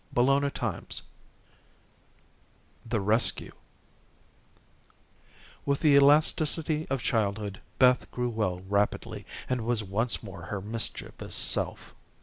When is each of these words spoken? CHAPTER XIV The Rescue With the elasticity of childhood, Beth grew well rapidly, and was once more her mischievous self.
CHAPTER 0.15 0.49
XIV 0.49 1.01
The 2.87 2.99
Rescue 2.99 3.51
With 5.63 5.81
the 5.81 5.93
elasticity 5.95 6.87
of 6.89 7.03
childhood, 7.03 7.61
Beth 7.77 8.09
grew 8.09 8.29
well 8.31 8.61
rapidly, 8.67 9.27
and 9.47 9.61
was 9.63 9.83
once 9.83 10.23
more 10.23 10.45
her 10.45 10.59
mischievous 10.59 11.35
self. 11.35 11.93